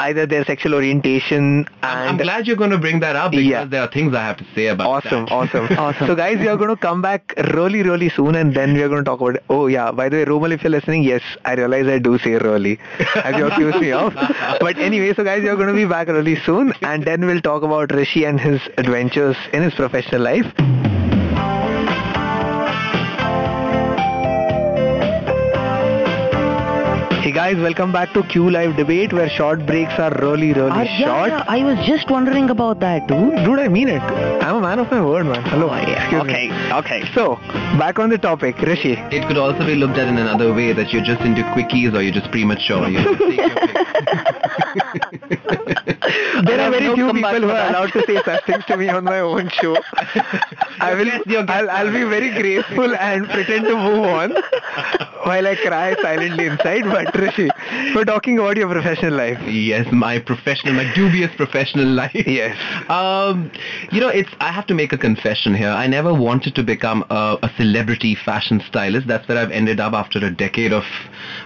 [0.00, 3.64] Either their sexual orientation I'm, I'm glad you're going to bring that up because Yeah.
[3.64, 5.32] there are things I have to say about Awesome, that.
[5.32, 6.06] awesome, Awesome.
[6.06, 8.88] So, guys, we are going to come back really, really soon, and then we are
[8.88, 9.42] going to talk about.
[9.50, 9.90] Oh, yeah.
[9.92, 12.78] By the way, Romal, if you're listening, yes, I realize I do say really,
[13.24, 14.14] as you accuse me of.
[14.60, 17.40] But anyway, so guys, we are going to be back really soon, and then we'll
[17.40, 20.46] talk about Rishi and his adventures in his professional life.
[27.28, 30.84] Hey guys, welcome back to Q Live Debate, where short breaks are really, really Uh,
[30.84, 31.28] yeah, short.
[31.30, 33.34] yeah, I was just wondering about that, dude.
[33.44, 34.00] Dude, I mean it.
[34.00, 35.42] I'm a man of my word, man.
[35.44, 35.68] Hello.
[35.74, 36.50] Excuse me.
[36.72, 37.02] okay.
[37.14, 37.36] So,
[37.82, 38.92] back on the topic, Rishi.
[39.18, 42.00] It could also be looked at in another way that you're just into quickies or
[42.00, 42.88] you're just premature.
[42.88, 43.88] You know, take your pick.
[46.46, 48.88] There are very no few people who are allowed to say such things to me
[48.88, 49.76] on my own show.
[50.80, 51.04] I will.
[51.04, 54.30] guest- your guest I'll, I'll be very graceful and pretend to move on
[55.24, 56.84] while I cry silently inside.
[56.84, 57.48] But Rishi,
[57.94, 59.38] we're talking about your professional life.
[59.46, 62.12] yes, my professional, my dubious professional life.
[62.14, 62.56] Yes.
[62.88, 63.50] Um,
[63.90, 64.30] you know, it's.
[64.40, 65.68] I have to make a confession here.
[65.70, 69.06] I never wanted to become a, a celebrity fashion stylist.
[69.08, 70.84] That's where I've ended up after a decade of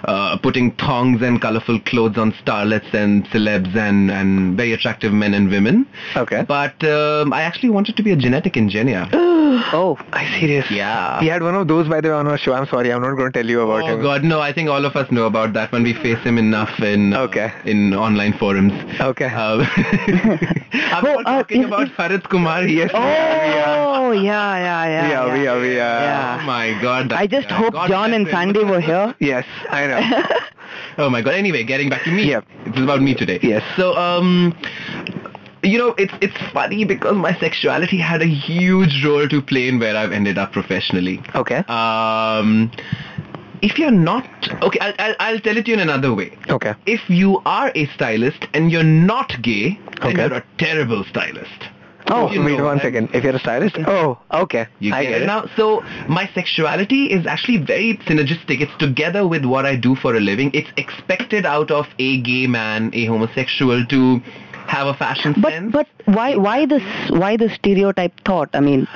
[0.05, 5.35] uh, putting thongs and colorful clothes on starlets and celebs and and very attractive men
[5.35, 5.87] and women.
[6.17, 6.45] Okay.
[6.47, 9.09] But um, I actually wanted to be a genetic engineer.
[9.75, 9.99] Oh.
[10.13, 10.67] I serious.
[10.71, 11.21] Yeah.
[11.21, 12.53] He had one of those by the way on our show.
[12.55, 14.03] I'm sorry, I'm not going to tell you about Oh him.
[14.03, 14.41] God, no!
[14.41, 15.83] I think all of us know about that one.
[15.85, 17.53] We face him enough in uh, Okay.
[17.65, 18.73] in online forums.
[19.01, 19.27] Okay.
[19.27, 19.63] Uh,
[20.95, 22.65] I'm not uh, talking is- about Farid Kumar.
[22.67, 22.91] Yes.
[22.95, 25.09] Oh, yeah, yeah, yeah.
[25.11, 26.01] Yeah, we are, we are.
[26.03, 26.39] Yeah.
[26.41, 27.11] Oh my God.
[27.11, 27.57] that I just guy.
[27.59, 28.27] hope God John and.
[28.29, 29.15] Sandy were here.
[29.21, 30.01] Yes, I know.
[30.99, 31.35] Oh my god.
[31.35, 32.25] Anyway, getting back to me.
[32.31, 32.45] Yep.
[32.67, 33.39] It's about me today.
[33.43, 33.63] Yes.
[33.77, 34.55] So um
[35.63, 39.79] you know, it's it's funny because my sexuality had a huge role to play in
[39.79, 41.23] where I've ended up professionally.
[41.35, 41.59] okay.
[41.69, 42.71] Um
[43.63, 44.27] if you're not
[44.63, 46.37] okay, I'll, I'll, I'll tell it to you in another way.
[46.49, 46.75] Okay.
[46.87, 50.23] If you are a stylist and you're not gay, then Okay.
[50.23, 51.69] you're a terrible stylist.
[52.09, 52.83] Oh, You wait one that.
[52.83, 53.11] second.
[53.15, 53.77] If you're a stylist?
[53.87, 54.67] Oh, okay.
[54.81, 55.27] You I get, get it it.
[55.27, 55.47] now.
[55.57, 58.61] So my sexuality is actually very synergistic.
[58.61, 60.51] It's together with what I do for a living.
[60.53, 64.19] It's expected out of a gay man, a homosexual, to
[64.67, 65.73] have a fashion But sense.
[65.73, 68.51] but why why this why the stereotype thought?
[68.53, 68.87] I mean,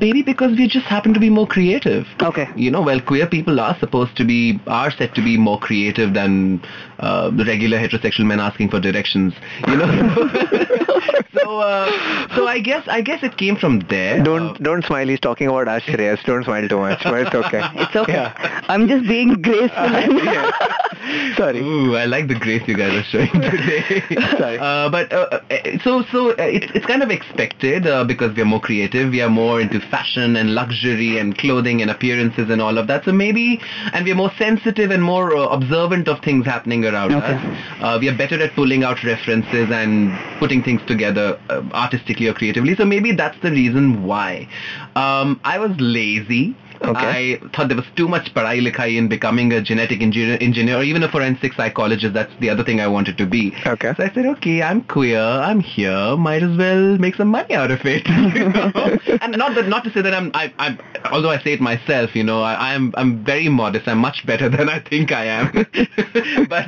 [0.00, 2.06] Maybe because we just happen to be more creative.
[2.20, 2.48] okay.
[2.56, 6.14] You know, well, queer people are supposed to be, are said to be more creative
[6.14, 6.62] than
[6.98, 9.34] uh, the regular heterosexual men asking for directions.
[9.68, 9.86] You know,
[11.34, 14.22] so uh, so I guess I guess it came from there.
[14.22, 15.06] Don't don't smile.
[15.08, 16.22] He's talking about us, Shreyas.
[16.24, 17.02] Don't smile too much.
[17.02, 17.62] But it's okay.
[17.74, 18.12] It's okay.
[18.12, 18.64] Yeah.
[18.68, 19.90] I'm just being graceful.
[20.24, 21.36] Yeah.
[21.36, 21.60] Sorry.
[21.60, 24.02] Ooh, I like the grace you guys are showing today.
[24.38, 24.58] Sorry.
[24.58, 28.40] Uh, but uh, uh, so so uh, it's it's kind of expected uh, because we
[28.42, 29.10] are more creative.
[29.10, 33.04] We are more into fashion and luxury and clothing and appearances and all of that.
[33.04, 33.60] So maybe
[33.92, 37.34] and we are more sensitive and more uh, observant of things happening around Okay.
[37.34, 37.56] us.
[37.80, 42.34] Uh, we are better at pulling out references and putting things together uh, artistically or
[42.34, 42.74] creatively.
[42.74, 44.48] So maybe that's the reason why.
[44.96, 46.54] Um, I was lazy.
[46.84, 47.40] Okay.
[47.42, 50.82] I thought there was too much parai likhai in becoming a genetic engineer, engineer or
[50.82, 52.14] even a forensic psychologist.
[52.14, 53.54] That's the other thing I wanted to be.
[53.66, 53.92] Okay.
[53.96, 57.70] So I said, okay, I'm queer, I'm here, might as well make some money out
[57.70, 58.06] of it.
[58.08, 59.18] you know?
[59.20, 60.78] and not that, not to say that I'm, I, I'm,
[61.10, 63.88] although I say it myself, you know, I, I'm, I'm very modest.
[63.88, 65.52] I'm much better than I think I am.
[66.48, 66.66] but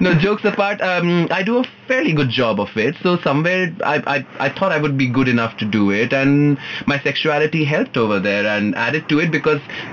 [0.00, 2.96] no, jokes apart, um, I do a fairly good job of it.
[3.02, 6.58] So somewhere I, I, I thought I would be good enough to do it, and
[6.86, 9.43] my sexuality helped over there and added to it because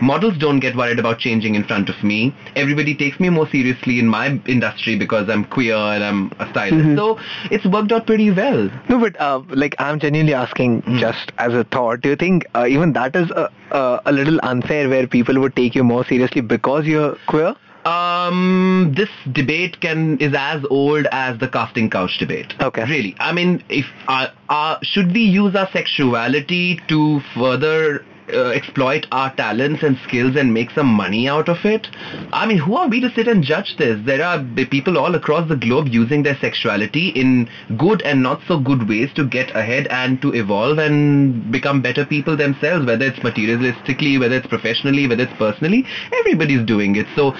[0.01, 2.33] models don't get worried about changing in front of me.
[2.55, 6.97] Everybody takes me more seriously in my industry because I'm queer and I'm a stylist.
[6.97, 7.19] So
[7.51, 8.69] it's worked out pretty well.
[8.89, 10.97] No, but uh, like I'm genuinely asking, Hmm.
[10.99, 14.39] just as a thought, do you think uh, even that is a, a, a little
[14.43, 17.55] unfair, where people would take you more seriously because you're queer?
[17.83, 22.53] Um, this debate can is as old as the casting couch debate.
[22.61, 22.83] Okay.
[22.83, 29.05] Really, I mean, if uh, uh, should we use our sexuality to further uh, exploit
[29.11, 31.87] our talents and skills and make some money out of it?
[32.33, 33.99] I mean, who are we to sit and judge this?
[34.05, 38.59] There are people all across the globe using their sexuality in good and not so
[38.59, 43.19] good ways to get ahead and to evolve and become better people themselves, whether it's
[43.19, 45.85] materialistically, whether it's professionally, whether it's personally.
[46.19, 47.07] Everybody's doing it.
[47.15, 47.35] So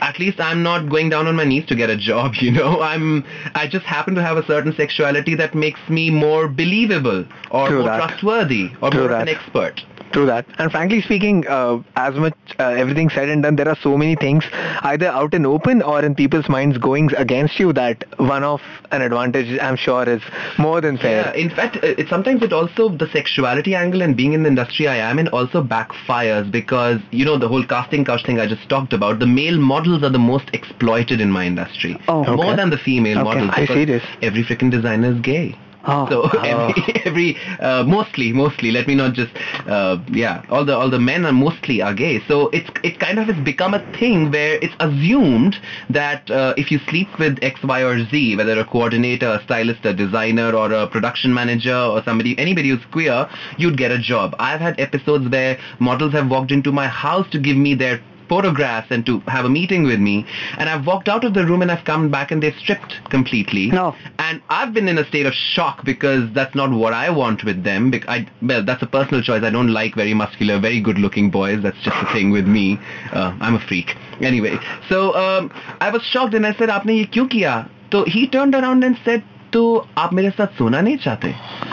[0.00, 2.80] at least I'm not going down on my knees to get a job, you know.
[2.80, 7.68] I'm I just happen to have a certain sexuality that makes me more believable or
[7.68, 7.96] True more that.
[8.08, 9.36] trustworthy or True more of an that.
[9.36, 9.82] expert.
[10.16, 10.46] True that.
[10.56, 14.16] And frankly speaking, uh, as much uh, everything said and done, there are so many
[14.16, 14.44] things
[14.80, 19.02] either out in open or in people's minds going against you that one of an
[19.02, 20.22] advantage, I'm sure, is
[20.56, 21.20] more than fair.
[21.26, 24.48] Yeah, in fact, uh, it sometimes it also the sexuality angle and being in the
[24.48, 28.46] industry I am in also backfires because you know the whole casting couch thing I
[28.46, 29.18] just talked about.
[29.18, 32.24] The male models are the most exploited in my industry, Oh.
[32.36, 33.24] more than the female Okay.
[33.40, 33.50] models.
[33.52, 34.02] I see this.
[34.22, 35.56] Every freaking designer is gay.
[35.86, 36.08] Oh.
[36.08, 39.32] So every, every uh, mostly mostly let me not just
[39.66, 43.18] uh, yeah all the all the men are mostly are gay so it's it kind
[43.18, 45.56] of has become a thing where it's assumed
[45.90, 49.84] that uh, if you sleep with X Y or Z whether a coordinator a stylist
[49.84, 54.34] a designer or a production manager or somebody anybody who's queer you'd get a job
[54.38, 58.88] I've had episodes where models have walked into my house to give me their photographs
[58.90, 60.26] and to have a meeting with me.
[60.58, 63.68] And I've walked out of the room and I've come back and they're stripped completely.
[63.68, 63.94] No.
[64.18, 67.62] And I've been in a state of shock because that's not what I want with
[67.64, 67.92] them.
[68.08, 69.42] I, well, that's a personal choice.
[69.42, 71.62] I don't like very muscular, very good looking boys.
[71.62, 72.78] That's just the thing with me.
[73.12, 73.96] Uh, I'm a freak.
[74.20, 74.58] Anyway,
[74.88, 77.70] so um, I was shocked and I said, Aapne ye kyun kiya?
[77.92, 79.22] So he turned around and said,
[79.56, 81.28] तो आप मेरे साथ सोना नहीं चाहते?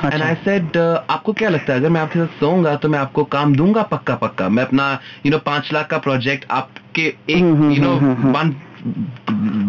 [0.06, 0.78] And I said
[1.10, 1.80] आपको क्या लगता है?
[1.80, 4.86] अगर मैं आपके साथ सोऊँगा तो मैं आपको काम दूँगा पक्का पक्का मैं अपना
[5.26, 7.44] यू नो पाँच लाख का प्रोजेक्ट आपके एक
[7.74, 7.94] you know
[8.32, 8.54] one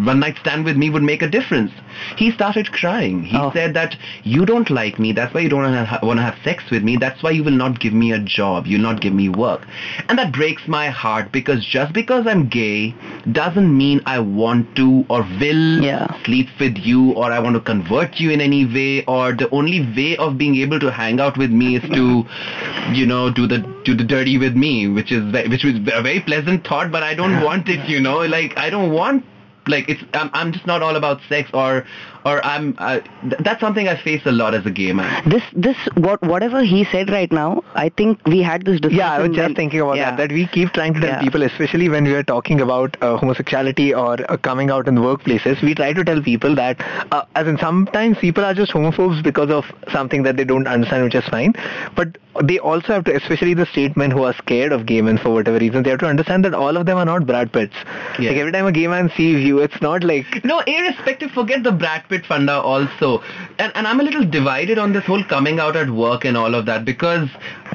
[0.04, 1.72] one night stand with me would make a difference.
[2.16, 3.22] He started crying.
[3.24, 3.50] He Oh.
[3.52, 5.12] said that you don't like me.
[5.12, 5.62] That's why you don't
[6.02, 6.96] want to have sex with me.
[6.96, 8.66] That's why you will not give me a job.
[8.66, 9.66] You'll not give me work.
[10.08, 12.94] And that breaks my heart because just because I'm gay
[13.32, 16.06] doesn't mean I want to or will Yeah.
[16.24, 19.80] sleep with you or I want to convert you in any way or the only
[19.96, 22.26] way of being able to hang out with me is to
[22.92, 25.22] you know do the do the dirty with me which is
[25.54, 28.70] which was a very pleasant thought but I don't want it you know like I
[28.70, 29.24] don't want
[29.66, 31.84] like it's I'm, I'm just not all about sex or
[32.24, 35.42] or I'm uh, th- that's something I face a lot as a gay man This,
[35.54, 38.98] this, what, whatever he said right now, I think we had this discussion.
[38.98, 40.10] Yeah, I was just when- thinking about yeah.
[40.10, 40.16] that.
[40.28, 41.20] That we keep trying to tell Yeah.
[41.20, 45.60] people, especially when we are talking about uh, homosexuality or uh, coming out in workplaces,
[45.62, 46.80] we try to tell people that,
[47.12, 51.04] uh, as in sometimes people are just homophobes because of something that they don't understand,
[51.04, 51.52] which is fine.
[51.94, 55.18] But they also have to, especially the straight men who are scared of gay men
[55.18, 57.74] for whatever reason, they have to understand that all of them are not Brad Pitts.
[58.18, 58.30] Yeah.
[58.30, 61.72] Like every time a gay man sees you, it's not like No, irrespective, forget the
[61.72, 63.22] Brad Pitt funda also.
[63.58, 66.54] And, and I'm a little divided on this whole coming out at work and all
[66.54, 67.28] of that because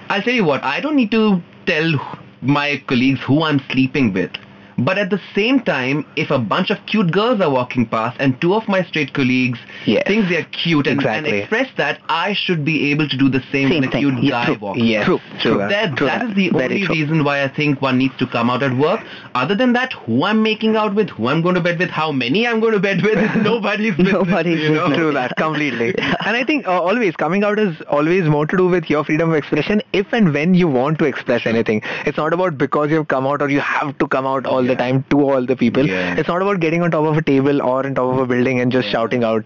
[0.10, 1.94] I'll tell you what, I don't need to tell
[2.42, 4.32] my colleagues who I'm sleeping with.
[4.78, 8.40] But at the same time, if a bunch of cute girls are walking past and
[8.40, 10.04] two of my straight colleagues Yes.
[10.08, 13.70] think they're cute and, and express that, I should be able to do the same,
[13.70, 14.02] Same when a thing.
[14.02, 14.58] cute Yeah, guy true.
[14.60, 15.42] walks Yes, past.
[15.42, 15.70] true that.
[15.70, 16.96] That, True that is the Very only true.
[16.96, 19.02] reason why I think one needs to come out at work.
[19.36, 22.12] Other than that, who I'm making out with, who I'm going to bed with, how
[22.12, 24.14] many I'm going to bed with, is nobody's business.
[24.14, 24.94] Nobody's you know?
[24.96, 25.94] True that completely.
[26.26, 29.30] And I think uh, always coming out is always more to do with your freedom
[29.32, 31.82] of expression if and when you want to express anything.
[32.06, 34.76] It's not about because you've come out or you have to come out all the
[34.76, 35.88] time to all the people.
[35.88, 36.16] Yeah.
[36.16, 38.60] It's not about getting on top of a table or on top of a building
[38.60, 39.44] and just shouting out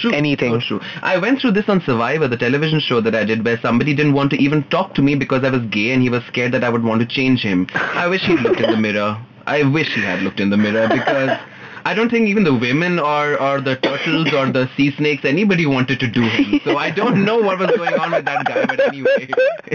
[0.00, 0.60] True, anything.
[0.60, 0.80] so true.
[1.02, 4.12] I went through this on Survivor, the television show that I did, where somebody didn't
[4.12, 6.64] want to even talk to me because I was gay and he was scared that
[6.64, 7.66] I would want to change him.
[7.74, 9.18] I wish he'd looked in the mirror.
[9.46, 11.38] I wish he had looked in the mirror because
[11.86, 15.66] I don't think even the women or, or the turtles or the sea snakes, anybody
[15.66, 16.60] wanted to do him.
[16.64, 19.30] So I don't know what was going on with that guy, but anyway,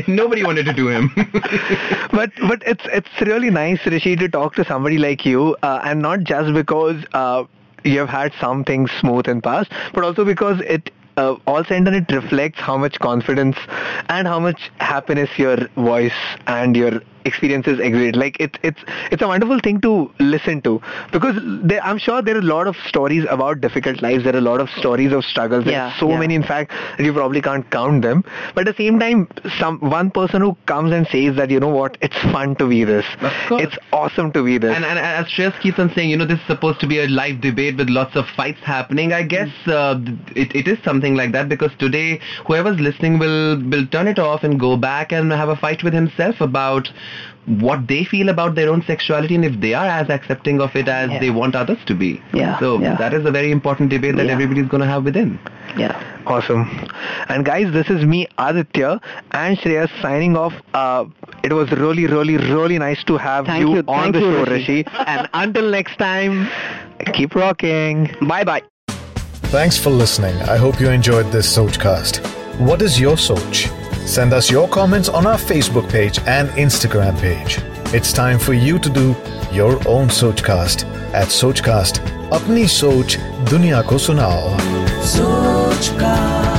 [0.10, 1.10] nobody wanted to do him.
[2.12, 6.02] but but it's it's really nice, Rishi, to talk to somebody like you, uh, and
[6.02, 7.46] not just because uh,
[7.84, 10.92] you have had some things smooth in past, but also because it.
[11.18, 13.58] Uh, all said and it reflects how much confidence
[14.08, 16.14] and how much happiness your voice
[16.48, 18.16] and your experiences exhibit.
[18.16, 18.80] Like it's it's
[19.12, 22.68] it's a wonderful thing to listen to because there, I'm sure there are a lot
[22.68, 24.24] of stories about difficult lives.
[24.24, 25.66] There are a lot of stories of struggles.
[25.66, 26.20] There are Yeah, so yeah.
[26.20, 28.24] many, in fact, that you probably can't count them.
[28.56, 29.28] But at the same time,
[29.60, 32.84] some one person who comes and says that you know what, it's fun to be
[32.84, 33.06] this.
[33.22, 33.64] Of course.
[33.64, 34.76] It's awesome to be this.
[34.76, 37.08] And, and as Shreyas keeps on saying, you know, this is supposed to be a
[37.08, 39.14] live debate with lots of fights happening.
[39.14, 40.00] I guess uh,
[40.36, 44.44] it, it is something like that because today, whoever's listening will will turn it off
[44.44, 46.90] and go back and have a fight with himself about
[47.46, 50.88] what they feel about their own sexuality and if they are as accepting of it
[50.88, 51.20] as Yeah.
[51.20, 52.22] they want others to be.
[52.34, 52.96] Yeah, So yeah.
[52.96, 54.34] that is a very important debate that Yeah.
[54.34, 55.40] everybody's going to have within.
[55.78, 55.96] Yeah.
[56.28, 56.70] Awesome.
[57.30, 59.00] And guys, this is me, Aditya,
[59.32, 60.54] and Shreyas signing off.
[60.74, 61.06] Uh,
[61.44, 64.32] it was really, really, really nice to have Thank you, you- on thank the you,
[64.46, 64.78] show, Rishi.
[64.84, 64.86] Rishi.
[65.08, 66.48] and until next time,
[67.14, 68.16] keep rocking.
[68.22, 68.62] Bye bye.
[69.58, 70.36] Thanks for listening.
[70.44, 72.20] I hope you enjoyed this Sochcast.
[72.60, 73.81] What is your Soch?
[74.06, 77.60] Send us your comments on our Facebook page and Instagram page.
[77.94, 79.16] It's time for you to do
[79.52, 82.00] your own Sochcast at Sochcast.
[82.30, 84.58] Apni Soch Duniya Ko Sunao.
[85.02, 86.51] Sochcast.